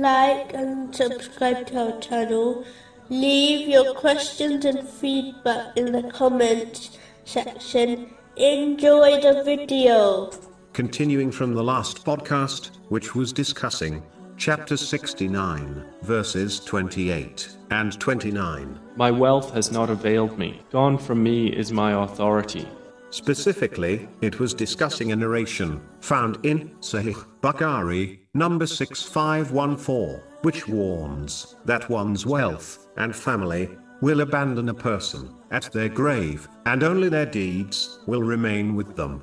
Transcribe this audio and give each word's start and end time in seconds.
like 0.00 0.54
and 0.54 0.94
subscribe 0.94 1.66
to 1.66 1.92
our 1.94 2.00
channel. 2.00 2.64
Leave 3.08 3.68
your 3.68 3.94
questions 3.94 4.64
and 4.64 4.88
feedback 4.88 5.76
in 5.76 5.92
the 5.92 6.04
comments 6.10 6.98
section. 7.24 8.14
Enjoy 8.36 9.20
the 9.20 9.42
video. 9.44 10.30
Continuing 10.72 11.30
from 11.30 11.54
the 11.54 11.62
last 11.62 12.04
podcast, 12.04 12.70
which 12.88 13.14
was 13.14 13.32
discussing 13.32 14.02
chapter 14.36 14.76
69, 14.76 15.84
verses 16.02 16.60
28 16.60 17.56
and 17.70 17.98
29. 18.00 18.80
My 18.96 19.10
wealth 19.10 19.52
has 19.54 19.70
not 19.70 19.90
availed 19.90 20.38
me. 20.38 20.62
Gone 20.70 20.98
from 20.98 21.22
me 21.22 21.48
is 21.48 21.72
my 21.72 22.04
authority. 22.04 22.66
Specifically, 23.12 24.08
it 24.22 24.40
was 24.40 24.54
discussing 24.54 25.12
a 25.12 25.16
narration 25.16 25.82
found 26.00 26.38
in 26.46 26.70
Sahih 26.80 27.22
Bukhari, 27.42 28.20
number 28.32 28.66
6514, 28.66 30.22
which 30.40 30.66
warns 30.66 31.56
that 31.66 31.90
one's 31.90 32.24
wealth 32.24 32.88
and 32.96 33.14
family 33.14 33.68
will 34.00 34.22
abandon 34.22 34.70
a 34.70 34.74
person 34.74 35.28
at 35.50 35.70
their 35.72 35.90
grave, 35.90 36.48
and 36.64 36.82
only 36.82 37.10
their 37.10 37.26
deeds 37.26 38.00
will 38.06 38.22
remain 38.22 38.74
with 38.74 38.96
them. 38.96 39.22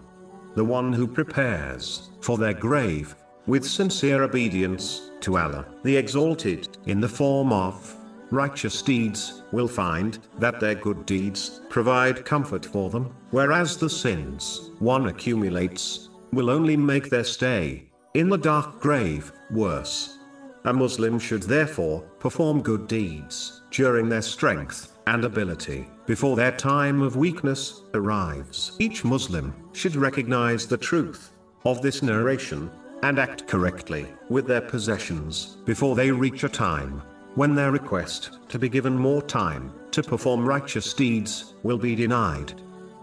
The 0.53 0.63
one 0.63 0.93
who 0.93 1.07
prepares 1.07 2.11
for 2.21 2.37
their 2.37 2.53
grave 2.53 3.15
with 3.47 3.65
sincere 3.65 4.21
obedience 4.21 5.09
to 5.21 5.39
Allah, 5.39 5.65
the 5.83 5.97
Exalted, 5.97 6.77
in 6.85 7.01
the 7.01 7.09
form 7.09 7.51
of 7.51 7.97
righteous 8.31 8.81
deeds, 8.81 9.43
will 9.51 9.67
find 9.67 10.19
that 10.37 10.59
their 10.59 10.75
good 10.75 11.05
deeds 11.05 11.61
provide 11.69 12.25
comfort 12.25 12.65
for 12.65 12.89
them, 12.89 13.13
whereas 13.31 13.77
the 13.77 13.89
sins 13.89 14.71
one 14.79 15.07
accumulates 15.07 16.09
will 16.31 16.49
only 16.49 16.77
make 16.77 17.09
their 17.09 17.23
stay 17.23 17.89
in 18.13 18.29
the 18.29 18.37
dark 18.37 18.79
grave 18.79 19.31
worse. 19.51 20.17
A 20.65 20.73
Muslim 20.73 21.19
should 21.19 21.43
therefore 21.43 22.01
perform 22.19 22.61
good 22.61 22.87
deeds 22.87 23.61
during 23.71 24.09
their 24.09 24.21
strength 24.21 24.97
and 25.07 25.23
ability 25.23 25.87
before 26.05 26.35
their 26.35 26.51
time 26.51 27.01
of 27.01 27.15
weakness 27.15 27.81
arrives. 27.93 28.75
Each 28.79 29.03
Muslim 29.03 29.53
should 29.73 29.95
recognize 29.95 30.67
the 30.67 30.77
truth 30.77 31.31
of 31.65 31.81
this 31.81 32.03
narration 32.03 32.69
and 33.03 33.17
act 33.19 33.47
correctly 33.47 34.07
with 34.29 34.45
their 34.47 34.61
possessions 34.61 35.57
before 35.65 35.95
they 35.95 36.11
reach 36.11 36.43
a 36.43 36.49
time 36.49 37.01
when 37.39 37.55
their 37.55 37.71
request 37.71 38.31
to 38.49 38.59
be 38.59 38.67
given 38.67 38.93
more 38.93 39.21
time 39.21 39.71
to 39.91 40.03
perform 40.03 40.45
righteous 40.45 40.93
deeds 40.93 41.53
will 41.63 41.77
be 41.77 41.95
denied. 41.95 42.51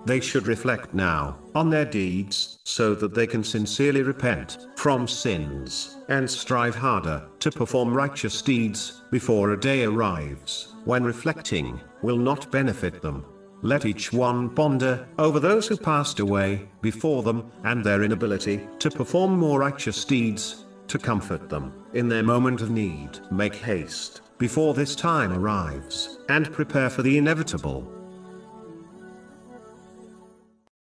They 0.04 0.20
should 0.20 0.46
reflect 0.46 0.92
now 0.92 1.38
on 1.54 1.70
their 1.70 1.86
deeds 1.86 2.58
so 2.62 2.94
that 2.96 3.14
they 3.14 3.26
can 3.26 3.42
sincerely 3.42 4.02
repent 4.02 4.58
from 4.76 5.08
sins 5.08 5.96
and 6.10 6.30
strive 6.30 6.74
harder 6.74 7.26
to 7.38 7.50
perform 7.50 7.94
righteous 7.94 8.42
deeds 8.42 9.00
before 9.10 9.52
a 9.52 9.58
day 9.58 9.84
arrives 9.84 10.74
when 10.84 11.02
reflecting 11.02 11.80
will 12.02 12.18
not 12.18 12.52
benefit 12.52 13.00
them. 13.00 13.24
Let 13.62 13.86
each 13.86 14.12
one 14.12 14.50
ponder 14.50 15.08
over 15.18 15.40
those 15.40 15.66
who 15.66 15.78
passed 15.78 16.20
away 16.20 16.68
before 16.82 17.22
them 17.22 17.50
and 17.64 17.82
their 17.82 18.02
inability 18.02 18.68
to 18.80 18.90
perform 18.90 19.38
more 19.38 19.60
righteous 19.60 20.04
deeds 20.04 20.66
to 20.88 20.98
comfort 20.98 21.48
them 21.48 21.72
in 21.94 22.10
their 22.10 22.22
moment 22.22 22.60
of 22.60 22.68
need. 22.68 23.18
Make 23.30 23.54
haste 23.54 24.20
before 24.38 24.74
this 24.74 24.94
time 24.94 25.32
arrives 25.32 26.18
and 26.28 26.52
prepare 26.52 26.90
for 26.90 27.02
the 27.02 27.16
inevitable. 27.16 27.90